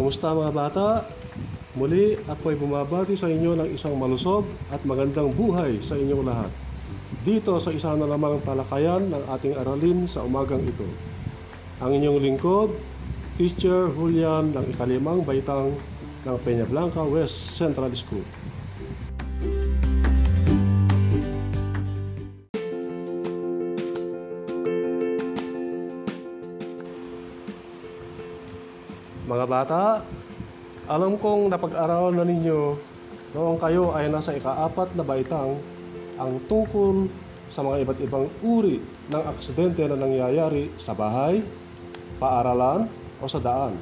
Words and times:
Kumusta 0.00 0.32
mga 0.32 0.56
bata? 0.56 1.04
Muli 1.76 2.16
ako 2.24 2.44
ay 2.48 2.56
bumabati 2.56 3.20
sa 3.20 3.28
inyo 3.28 3.52
ng 3.52 3.68
isang 3.76 3.92
malusog 4.00 4.48
at 4.72 4.80
magandang 4.88 5.28
buhay 5.28 5.76
sa 5.84 5.92
inyong 5.92 6.24
lahat. 6.24 6.48
Dito 7.20 7.52
sa 7.60 7.68
isa 7.68 7.92
na 8.00 8.08
lamang 8.08 8.40
talakayan 8.40 9.12
ng 9.12 9.28
ating 9.28 9.60
aralin 9.60 10.08
sa 10.08 10.24
umagang 10.24 10.64
ito. 10.64 10.88
Ang 11.84 12.00
inyong 12.00 12.16
lingkod, 12.16 12.72
Teacher 13.36 13.92
Julian 13.92 14.56
ng 14.56 14.72
ikalimang 14.72 15.20
baitang 15.20 15.76
ng 16.24 16.36
Peña 16.48 16.64
Blanca 16.64 17.04
West 17.04 17.60
Central 17.60 17.92
School. 17.92 18.24
Mga 29.30 29.46
bata, 29.46 30.02
alam 30.90 31.14
kong 31.14 31.54
napag-aralan 31.54 32.18
na 32.18 32.26
ninyo 32.26 32.74
noong 33.30 33.62
kayo 33.62 33.94
ay 33.94 34.10
nasa 34.10 34.34
ikaapat 34.34 34.98
na 34.98 35.06
baitang 35.06 35.54
ang 36.18 36.42
tungkol 36.50 37.06
sa 37.46 37.62
mga 37.62 37.86
iba't 37.86 37.98
ibang 38.02 38.26
uri 38.42 38.82
ng 39.06 39.22
aksidente 39.30 39.86
na 39.86 39.94
nangyayari 39.94 40.74
sa 40.74 40.98
bahay, 40.98 41.46
paaralan 42.18 42.90
o 43.22 43.30
sa 43.30 43.38
daan. 43.38 43.78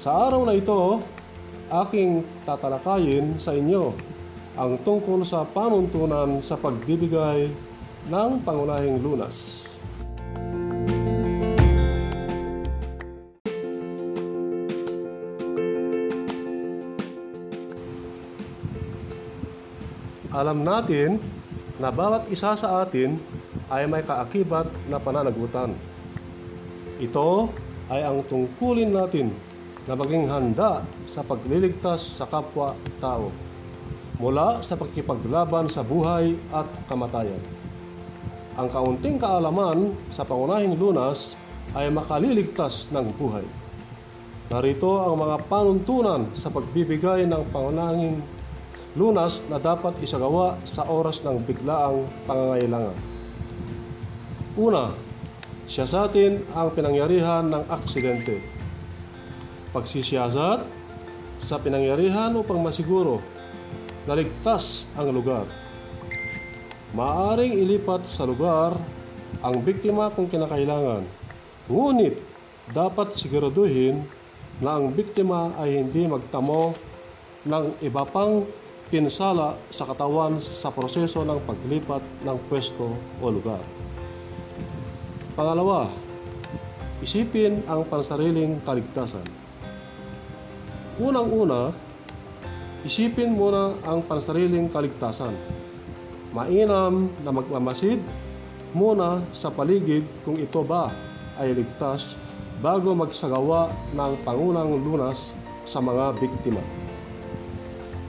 Sa 0.00 0.16
araw 0.16 0.48
na 0.48 0.56
ito, 0.56 1.04
aking 1.68 2.24
tatalakayin 2.48 3.36
sa 3.36 3.52
inyo 3.52 3.92
ang 4.56 4.80
tungkol 4.80 5.28
sa 5.28 5.44
panuntunan 5.44 6.40
sa 6.40 6.56
pagbibigay 6.56 7.52
ng 8.08 8.30
pangunahing 8.48 8.96
lunas. 8.96 9.57
Alam 20.28 20.60
natin 20.60 21.16
na 21.80 21.88
bawat 21.88 22.28
isa 22.28 22.52
sa 22.52 22.84
atin 22.84 23.16
ay 23.72 23.88
may 23.88 24.04
kaakibat 24.04 24.68
na 24.92 25.00
pananagutan. 25.00 25.72
Ito 27.00 27.48
ay 27.88 28.04
ang 28.04 28.20
tungkulin 28.28 28.92
natin 28.92 29.32
na 29.88 29.96
maging 29.96 30.28
handa 30.28 30.84
sa 31.08 31.24
pagliligtas 31.24 32.20
sa 32.20 32.28
kapwa-tao 32.28 33.32
mula 34.20 34.60
sa 34.60 34.76
pagkipaglaban 34.76 35.72
sa 35.72 35.80
buhay 35.80 36.36
at 36.52 36.68
kamatayan. 36.92 37.40
Ang 38.60 38.68
kaunting 38.68 39.16
kaalaman 39.16 39.96
sa 40.12 40.28
pangunahing 40.28 40.76
lunas 40.76 41.40
ay 41.72 41.88
makaliligtas 41.88 42.90
ng 42.92 43.16
buhay. 43.16 43.46
Narito 44.52 44.92
ang 45.08 45.16
mga 45.24 45.36
panuntunan 45.48 46.28
sa 46.36 46.52
pagbibigay 46.52 47.24
ng 47.24 47.48
pangunahing 47.48 48.20
lunas 48.96 49.44
na 49.52 49.60
dapat 49.60 49.96
isagawa 50.00 50.56
sa 50.64 50.88
oras 50.88 51.20
ng 51.26 51.36
biglaang 51.44 52.08
pangangailangan. 52.24 52.96
Una, 54.56 54.94
siya 55.68 55.84
sa 55.84 56.08
atin 56.08 56.40
ang 56.56 56.72
pinangyarihan 56.72 57.44
ng 57.52 57.64
aksidente. 57.68 58.40
Pagsisiyasat 59.76 60.64
sa 61.44 61.56
pinangyarihan 61.60 62.32
upang 62.40 62.56
masiguro 62.64 63.20
na 64.08 64.16
ligtas 64.16 64.88
ang 64.96 65.12
lugar. 65.12 65.44
Maaring 66.96 67.60
ilipat 67.60 68.08
sa 68.08 68.24
lugar 68.24 68.72
ang 69.44 69.60
biktima 69.60 70.08
kung 70.08 70.24
kinakailangan. 70.24 71.04
Ngunit 71.68 72.16
dapat 72.72 73.12
siguraduhin 73.12 74.00
na 74.64 74.80
ang 74.80 74.88
biktima 74.90 75.52
ay 75.60 75.84
hindi 75.84 76.08
magtamo 76.08 76.72
ng 77.44 77.64
iba 77.84 78.02
pang 78.08 78.48
pinsala 78.88 79.60
sa 79.68 79.84
katawan 79.84 80.40
sa 80.40 80.72
proseso 80.72 81.20
ng 81.20 81.40
paglipat 81.44 82.00
ng 82.24 82.36
pwesto 82.48 82.96
o 83.20 83.26
lugar. 83.28 83.60
Pangalawa, 85.36 85.92
isipin 87.04 87.62
ang 87.68 87.84
pansariling 87.84 88.58
kaligtasan. 88.64 89.22
Unang-una, 90.98 91.70
isipin 92.82 93.36
muna 93.36 93.76
ang 93.86 94.02
pansariling 94.02 94.66
kaligtasan. 94.72 95.36
Mainam 96.34 97.12
na 97.22 97.30
magmamasid 97.30 98.02
muna 98.72 99.22
sa 99.36 99.48
paligid 99.52 100.04
kung 100.24 100.36
ito 100.36 100.60
ba 100.64 100.90
ay 101.38 101.54
ligtas 101.54 102.18
bago 102.58 102.92
magsagawa 102.92 103.70
ng 103.94 104.12
pangunang 104.26 104.74
lunas 104.82 105.30
sa 105.68 105.78
mga 105.78 106.18
biktima. 106.18 106.60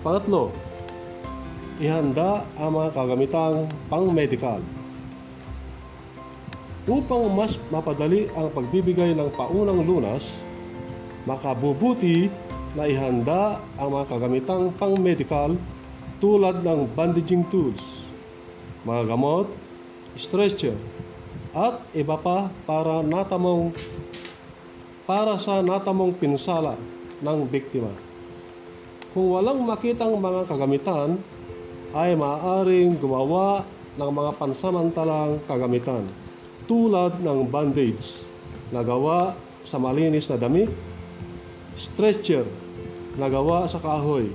Pangatlo, 0.01 0.69
ihanda 1.79 2.44
ang 2.59 2.75
mga 2.75 2.91
kagamitang 2.91 3.72
pang-medical. 3.88 4.59
Upang 6.84 7.31
mas 7.31 7.56
mapadali 7.72 8.28
ang 8.35 8.51
pagbibigay 8.51 9.16
ng 9.16 9.31
paunang 9.31 9.88
lunas, 9.88 10.44
makabubuti 11.23 12.28
na 12.75 12.84
ihanda 12.84 13.63
ang 13.79 13.95
mga 13.95 14.06
kagamitang 14.12 14.75
pang-medical 14.75 15.56
tulad 16.19 16.59
ng 16.59 16.84
bandaging 16.91 17.47
tools, 17.47 18.03
mga 18.84 19.16
gamot, 19.16 19.47
stretcher, 20.19 20.75
at 21.56 21.79
iba 21.96 22.19
pa 22.19 22.51
para 22.67 23.00
natamong 23.00 23.72
para 25.07 25.40
sa 25.41 25.63
natamong 25.63 26.13
pinsala 26.13 26.75
ng 27.23 27.40
biktima. 27.47 27.90
Kung 29.09 29.34
walang 29.34 29.63
makitang 29.66 30.13
mga 30.13 30.46
kagamitan, 30.46 31.17
ay 31.94 32.13
maaaring 32.13 32.94
gumawa 33.01 33.66
ng 33.97 34.11
mga 34.13 34.31
pansamantalang 34.38 35.41
kagamitan 35.50 36.05
tulad 36.69 37.17
ng 37.17 37.50
bandage 37.50 38.29
na 38.69 38.85
gawa 38.85 39.33
sa 39.66 39.81
malinis 39.81 40.29
na 40.29 40.38
damit, 40.38 40.69
stretcher 41.73 42.45
na 43.17 43.25
gawa 43.25 43.66
sa 43.66 43.81
kahoy 43.81 44.29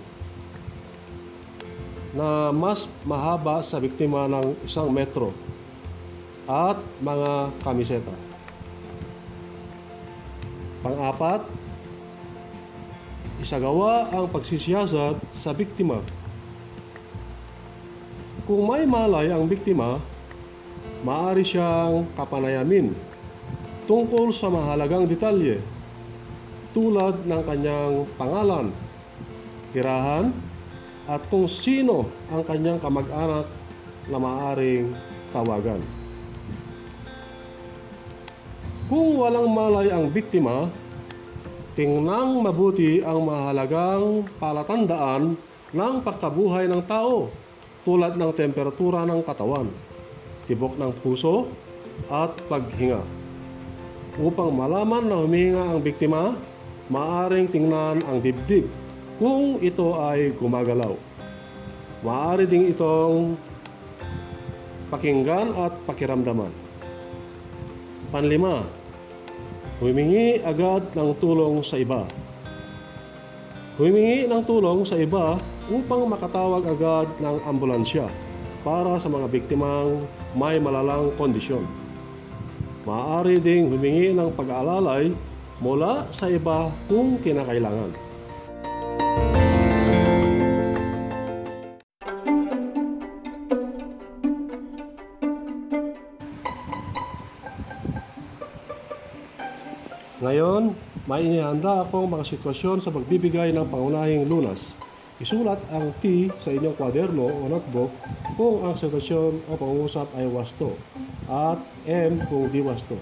na 2.15 2.51
mas 2.51 2.87
mahaba 3.07 3.63
sa 3.63 3.79
biktima 3.79 4.27
ng 4.31 4.55
isang 4.67 4.91
metro 4.91 5.35
at 6.47 6.79
mga 7.03 7.55
kamiseta. 7.63 8.15
Pang-apat, 10.83 11.43
isagawa 13.43 14.11
ang 14.15 14.29
pagsisiyasat 14.31 15.17
sa 15.33 15.51
biktima 15.57 16.03
kung 18.45 18.69
may 18.69 18.85
malay 18.85 19.33
ang 19.33 19.49
biktima, 19.49 19.97
maaari 21.01 21.41
siyang 21.41 22.05
kapanayamin 22.13 22.93
tungkol 23.89 24.33
sa 24.37 24.53
mahalagang 24.53 25.09
detalye 25.09 25.61
tulad 26.77 27.25
ng 27.25 27.43
kanyang 27.49 28.05
pangalan, 28.21 28.69
tirahan, 29.73 30.29
at 31.09 31.25
kung 31.29 31.49
sino 31.49 32.09
ang 32.29 32.45
kanyang 32.45 32.81
kamag-anak 32.81 33.49
na 34.13 34.19
maaaring 34.21 34.93
tawagan. 35.33 35.81
Kung 38.93 39.17
walang 39.17 39.49
malay 39.49 39.89
ang 39.89 40.13
biktima, 40.13 40.69
tingnang 41.73 42.45
mabuti 42.45 43.01
ang 43.01 43.25
mahalagang 43.25 44.29
palatandaan 44.37 45.41
ng 45.73 45.95
pagkabuhay 46.05 46.69
ng 46.69 46.85
tao 46.85 47.33
tulad 47.85 48.17
ng 48.17 48.33
temperatura 48.33 49.05
ng 49.05 49.21
katawan, 49.23 49.69
tibok 50.49 50.75
ng 50.81 50.93
puso, 51.05 51.53
at 52.11 52.35
paghinga. 52.51 53.05
Upang 54.19 54.51
malaman 54.51 55.05
na 55.07 55.21
humihinga 55.21 55.75
ang 55.75 55.81
biktima, 55.85 56.35
maaring 56.91 57.47
tingnan 57.47 58.03
ang 58.03 58.19
dibdib 58.19 58.67
kung 59.21 59.63
ito 59.63 59.95
ay 59.95 60.35
gumagalaw. 60.35 60.97
Maaari 62.05 62.45
ding 62.45 62.69
itong 62.69 63.39
pakinggan 64.93 65.55
at 65.57 65.73
pakiramdaman. 65.89 66.53
Panlima, 68.13 68.63
humingi 69.81 70.39
agad 70.45 70.93
ng 70.95 71.11
tulong 71.19 71.65
sa 71.65 71.81
iba. 71.81 72.05
Humingi 73.75 74.31
ng 74.31 74.39
tulong 74.47 74.87
sa 74.87 74.95
iba 74.95 75.35
upang 75.67 76.07
makatawag 76.07 76.63
agad 76.63 77.11
ng 77.19 77.43
ambulansya 77.43 78.07
para 78.63 79.03
sa 79.03 79.11
mga 79.11 79.27
biktimang 79.27 79.99
may 80.39 80.63
malalang 80.63 81.11
kondisyon. 81.19 81.67
Maaari 82.87 83.43
ding 83.43 83.67
humingi 83.67 84.15
ng 84.15 84.31
pag-aalalay 84.39 85.11
mula 85.59 86.07
sa 86.15 86.31
iba 86.31 86.71
kung 86.87 87.19
kinakailangan. 87.19 87.91
Ngayon, 100.23 100.94
may 101.05 101.21
inihanda 101.29 101.85
akong 101.85 102.09
mga 102.09 102.25
sitwasyon 102.25 102.81
sa 102.81 102.89
pagbibigay 102.89 103.53
ng 103.53 103.69
pangunahing 103.69 104.25
lunas. 104.25 104.73
Isulat 105.21 105.61
ang 105.69 105.93
T 106.01 106.33
sa 106.41 106.49
inyong 106.49 106.75
kwaderno 106.81 107.29
o 107.29 107.45
notebook 107.45 107.93
kung 108.41 108.65
ang 108.65 108.73
sitwasyon 108.73 109.47
o 109.47 109.51
pangungusap 109.53 110.09
ay 110.17 110.25
wasto 110.33 110.73
at 111.29 111.61
M 111.85 112.25
kung 112.25 112.49
di 112.49 112.65
wasto. 112.65 112.97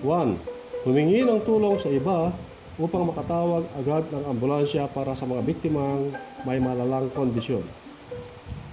1. 0.00 0.88
Humingi 0.88 1.22
ng 1.22 1.44
tulong 1.44 1.76
sa 1.78 1.92
iba 1.92 2.32
upang 2.80 3.04
makatawag 3.04 3.68
agad 3.76 4.08
ng 4.08 4.24
ambulansya 4.32 4.88
para 4.88 5.12
sa 5.12 5.28
mga 5.28 5.44
biktimang 5.44 6.16
may 6.48 6.56
malalang 6.58 7.12
kondisyon. 7.12 7.62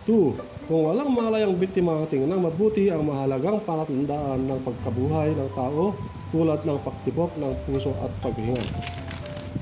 2. 0.07 0.65
Kung 0.71 0.81
walang 0.87 1.11
malay 1.11 1.43
ang 1.43 1.59
biktima, 1.59 2.07
tingnan 2.07 2.39
mabuti 2.39 2.87
ang 2.87 3.03
mahalagang 3.03 3.59
palatandaan 3.67 4.47
ng 4.47 4.59
pagkabuhay 4.63 5.35
ng 5.35 5.49
tao 5.53 5.91
tulad 6.29 6.61
ng 6.65 6.77
pagtibok 6.81 7.33
ng 7.37 7.53
puso 7.65 7.93
at 8.01 8.11
paghinga. 8.21 8.61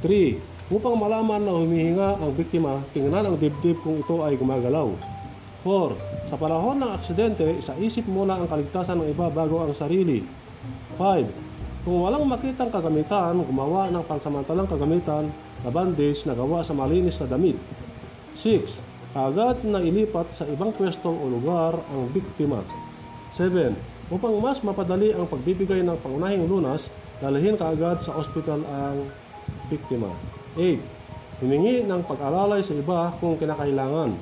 3. 0.03 0.71
Upang 0.71 0.99
malaman 0.99 1.39
na 1.47 1.55
humihinga 1.55 2.19
ang 2.19 2.31
biktima, 2.35 2.83
tingnan 2.91 3.23
ang 3.23 3.35
dibdib 3.39 3.79
kung 3.79 4.03
ito 4.03 4.19
ay 4.27 4.35
gumagalaw. 4.35 4.91
4. 5.63 6.27
Sa 6.27 6.35
panahon 6.35 6.75
ng 6.75 6.91
aksidente, 6.91 7.47
isaisip 7.55 8.03
muna 8.11 8.35
ang 8.35 8.51
kaligtasan 8.51 8.99
ng 8.99 9.07
iba 9.07 9.31
bago 9.31 9.63
ang 9.63 9.71
sarili. 9.71 10.27
5. 10.99 11.87
Kung 11.87 12.03
walang 12.03 12.27
makitang 12.27 12.67
kagamitan, 12.67 13.39
gumawa 13.47 13.87
ng 13.87 14.03
pansamantalang 14.03 14.67
kagamitan 14.67 15.31
na 15.63 15.69
bandage 15.71 16.27
na 16.27 16.35
gawa 16.35 16.59
sa 16.59 16.75
malinis 16.75 17.15
na 17.23 17.31
damit. 17.31 17.55
6. 18.35 18.83
Agad 19.15 19.63
na 19.63 19.79
ilipat 19.79 20.29
sa 20.35 20.43
ibang 20.51 20.75
pwesto 20.75 21.07
o 21.07 21.23
lugar 21.31 21.79
ang 21.95 22.11
biktima. 22.11 22.59
7. 23.31 23.71
Upang 24.07 24.39
mas 24.39 24.63
mapadali 24.63 25.11
ang 25.11 25.27
pagbibigay 25.27 25.83
ng 25.83 25.99
pangunahing 25.99 26.47
lunas, 26.47 26.87
dalhin 27.19 27.59
kaagad 27.59 27.99
sa 27.99 28.15
ospital 28.15 28.63
ang 28.63 29.03
biktima. 29.67 30.07
8. 30.55 31.43
Humingi 31.43 31.83
ng 31.83 32.01
pag-alalay 32.07 32.63
sa 32.63 32.71
iba 32.71 33.11
kung 33.19 33.35
kinakailangan. 33.35 34.15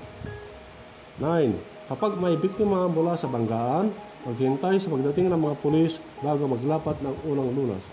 9. 1.21 1.53
Kapag 1.85 2.17
may 2.17 2.33
biktima 2.33 2.89
mula 2.89 3.13
sa 3.13 3.29
banggaan, 3.29 3.93
maghintay 4.25 4.81
sa 4.81 4.89
pagdating 4.89 5.29
ng 5.29 5.37
mga 5.37 5.55
pulis 5.61 6.01
bago 6.25 6.49
maglapat 6.49 6.97
ng 7.05 7.15
unang 7.29 7.49
lunas. 7.53 7.83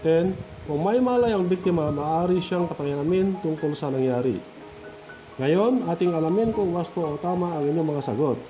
10. 0.00 0.32
Kung 0.64 0.80
may 0.80 1.04
malay 1.04 1.36
ang 1.36 1.44
biktima, 1.44 1.92
maaari 1.92 2.40
siyang 2.40 2.64
kapangyanamin 2.64 3.36
tungkol 3.44 3.76
sa 3.76 3.92
nangyari. 3.92 4.40
Ngayon, 5.36 5.84
ating 5.92 6.16
alamin 6.16 6.48
kung 6.48 6.72
wasto 6.72 7.04
o 7.04 7.20
tama 7.20 7.60
ang 7.60 7.68
inyong 7.68 7.92
mga 7.92 8.02
sagot. 8.08 8.40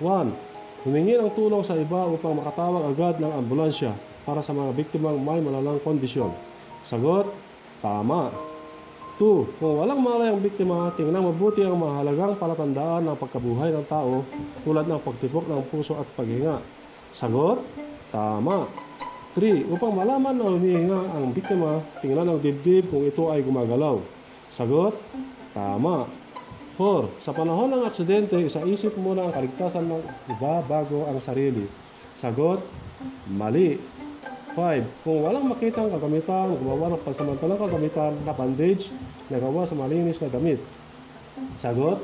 1. 0.00 0.55
Humingi 0.86 1.18
ng 1.18 1.34
tulong 1.34 1.66
sa 1.66 1.74
iba 1.74 2.06
upang 2.06 2.38
makatawag 2.38 2.94
agad 2.94 3.18
ng 3.18 3.32
ambulansya 3.42 3.90
para 4.22 4.38
sa 4.38 4.54
mga 4.54 4.70
biktimang 4.70 5.18
may 5.18 5.42
malalang 5.42 5.82
kondisyon. 5.82 6.30
Sagot, 6.86 7.26
tama. 7.82 8.30
2. 9.18 9.58
Kung 9.58 9.82
walang 9.82 9.98
malay 9.98 10.30
ang 10.30 10.38
biktima, 10.38 10.94
tingnan 10.94 11.26
mabuti 11.26 11.66
ang 11.66 11.74
mahalagang 11.74 12.38
palatandaan 12.38 13.02
ng 13.02 13.18
pagkabuhay 13.18 13.74
ng 13.74 13.82
tao 13.90 14.22
tulad 14.62 14.86
ng 14.86 15.02
pagtipok 15.02 15.50
ng 15.50 15.66
puso 15.66 15.98
at 15.98 16.06
paghinga. 16.14 16.62
Sagot, 17.10 17.66
tama. 18.14 18.70
3. 19.34 19.66
Upang 19.66 19.90
malaman 19.90 20.38
na 20.38 20.54
humihinga 20.54 21.18
ang 21.18 21.34
biktima, 21.34 21.82
tingnan 21.98 22.30
ang 22.30 22.38
dibdib 22.38 22.86
kung 22.86 23.02
ito 23.02 23.26
ay 23.34 23.42
gumagalaw. 23.42 23.98
Sagot, 24.54 24.94
tama. 25.50 26.06
4. 26.76 27.24
Sa 27.24 27.32
panahon 27.32 27.72
ng 27.72 27.88
aksidente, 27.88 28.36
isaisip 28.36 28.92
muna 29.00 29.24
ang 29.24 29.32
kaligtasan 29.32 29.88
ng 29.88 30.02
iba 30.28 30.60
bago 30.68 31.08
ang 31.08 31.16
sarili. 31.24 31.64
Sagot, 32.20 32.60
mali. 33.32 33.80
5. 34.52 35.04
Kung 35.04 35.24
walang 35.24 35.48
makitang 35.48 35.88
kagamitan, 35.88 36.52
gumawa 36.56 36.92
ng 36.92 37.02
pansamantalang 37.04 37.60
kagamitan 37.60 38.12
na 38.24 38.32
bandage 38.32 38.92
na 39.32 39.36
gawa 39.40 39.64
sa 39.64 39.76
malinis 39.76 40.20
na 40.20 40.28
damit. 40.28 40.60
Sagot, 41.60 42.00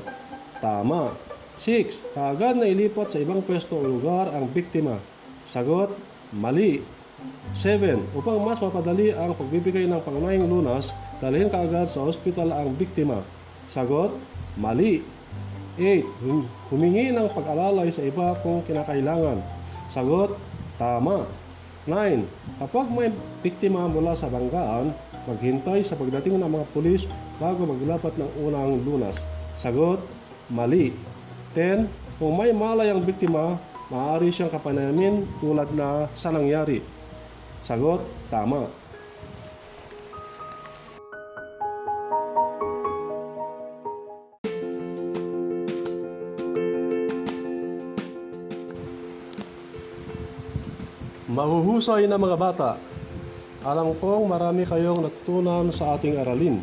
tama. 0.60 1.16
6. 1.60 2.16
Kaagad 2.16 2.56
na 2.56 2.68
ilipat 2.68 3.12
sa 3.12 3.20
ibang 3.20 3.44
pwesto 3.44 3.76
o 3.76 3.84
lugar 3.84 4.32
ang 4.32 4.48
biktima. 4.48 4.96
Sagot, 5.44 5.92
mali. 6.32 6.80
7. 7.56 8.00
Upang 8.16 8.40
mas 8.40 8.56
mapadali 8.56 9.12
ang 9.12 9.36
pagbibigay 9.36 9.84
ng 9.84 10.00
pangunahing 10.00 10.48
lunas, 10.48 10.92
dalhin 11.20 11.52
kaagad 11.52 11.88
sa 11.88 12.08
ospital 12.08 12.52
ang 12.52 12.72
biktima. 12.72 13.20
Sagot, 13.68 14.12
mali. 14.56 15.04
8. 15.80 16.04
Humingi 16.68 17.16
ng 17.16 17.28
pag-alalay 17.32 17.88
sa 17.88 18.04
iba 18.04 18.36
kung 18.44 18.60
kinakailangan. 18.64 19.40
Sagot, 19.88 20.36
tama. 20.76 21.24
9. 21.88 22.28
Kapag 22.60 22.86
may 22.92 23.08
biktima 23.40 23.88
mula 23.88 24.12
sa 24.12 24.28
banggaan, 24.28 24.92
maghintay 25.24 25.80
sa 25.80 25.96
pagdating 25.96 26.36
ng 26.36 26.50
mga 26.50 26.66
pulis 26.76 27.08
bago 27.40 27.64
maglapat 27.64 28.12
ng 28.20 28.30
unang 28.44 28.84
lunas. 28.84 29.16
Sagot, 29.56 30.04
mali. 30.52 30.92
10. 31.56 31.88
Kung 32.20 32.36
may 32.36 32.52
malay 32.52 32.92
ang 32.92 33.00
biktima, 33.00 33.56
maaari 33.88 34.28
siyang 34.28 34.52
kapanamin 34.52 35.24
tulad 35.40 35.68
na 35.72 36.06
sa 36.12 36.28
nangyari. 36.28 36.84
Sagot, 37.64 38.04
tama. 38.28 38.81
Mahuhusay 51.32 52.04
na 52.12 52.20
mga 52.20 52.36
bata, 52.36 52.70
alam 53.64 53.96
kong 53.96 54.28
marami 54.28 54.68
kayong 54.68 55.00
natutunan 55.00 55.72
sa 55.72 55.96
ating 55.96 56.20
aralin. 56.20 56.60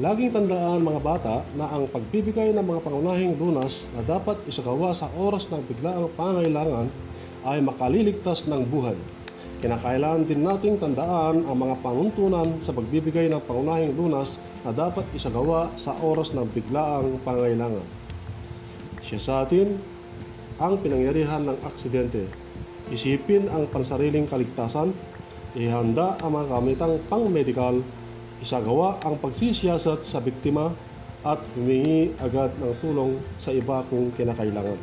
Laging 0.00 0.32
tandaan 0.32 0.80
mga 0.80 0.96
bata 1.04 1.44
na 1.52 1.68
ang 1.68 1.84
pagbibigay 1.92 2.56
ng 2.56 2.64
mga 2.64 2.88
pangunahing 2.88 3.36
lunas 3.36 3.92
na 3.92 4.00
dapat 4.00 4.40
isagawa 4.48 4.96
sa 4.96 5.12
oras 5.12 5.44
ng 5.52 5.60
biglaang 5.68 6.08
pangailangan 6.16 6.88
ay 7.44 7.60
makaliligtas 7.60 8.48
ng 8.48 8.64
buhay. 8.64 8.96
Kinakailangan 9.60 10.24
din 10.24 10.40
nating 10.40 10.80
tandaan 10.80 11.44
ang 11.44 11.56
mga 11.60 11.76
panuntunan 11.84 12.48
sa 12.64 12.72
pagbibigay 12.72 13.28
ng 13.28 13.44
pangunahing 13.44 13.92
lunas 13.92 14.40
na 14.64 14.72
dapat 14.72 15.04
isagawa 15.12 15.68
sa 15.76 15.92
oras 16.00 16.32
ng 16.32 16.48
biglaang 16.48 17.20
pangailangan. 17.28 17.84
Siya 19.04 19.20
sa 19.20 19.34
atin 19.44 19.76
ang 20.56 20.80
pinangyarihan 20.80 21.44
ng 21.44 21.60
aksidente 21.68 22.41
Isipin 22.92 23.48
ang 23.48 23.64
pansariling 23.72 24.28
kaligtasan, 24.28 24.92
ihanda 25.56 26.20
ang 26.20 26.36
mga 26.36 26.52
kamitang 26.52 26.94
pang-medical, 27.08 27.80
isagawa 28.44 29.00
ang 29.00 29.16
pagsisiyasat 29.16 30.04
sa 30.04 30.20
biktima 30.20 30.68
at 31.24 31.40
humingi 31.56 32.12
agad 32.20 32.52
ng 32.60 32.76
tulong 32.84 33.16
sa 33.40 33.48
iba 33.48 33.80
kung 33.88 34.12
kinakailangan. 34.12 34.76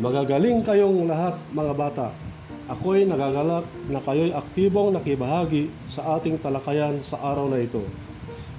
Magagaling 0.00 0.64
kayong 0.64 1.10
lahat 1.10 1.36
mga 1.52 1.72
bata. 1.76 2.27
Ako'y 2.68 3.08
nagagalak 3.08 3.64
na 3.88 3.96
kayo'y 4.04 4.36
aktibong 4.36 4.92
nakibahagi 4.92 5.72
sa 5.88 6.20
ating 6.20 6.36
talakayan 6.36 7.00
sa 7.00 7.16
araw 7.24 7.48
na 7.48 7.64
ito. 7.64 7.80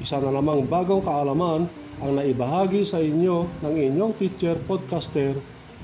Isa 0.02 0.18
na 0.18 0.34
namang 0.34 0.66
bagong 0.66 1.06
kaalaman 1.06 1.70
ang 2.02 2.12
naibahagi 2.18 2.90
sa 2.90 2.98
inyo 2.98 3.46
ng 3.62 3.76
inyong 3.78 4.18
teacher 4.18 4.58
podcaster 4.66 5.38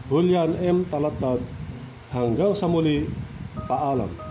Julian 0.09 0.57
M. 0.57 0.89
Talatad. 0.89 1.37
Hanggang 2.09 2.57
sa 2.57 2.65
muli, 2.65 3.05
paalam. 3.69 4.24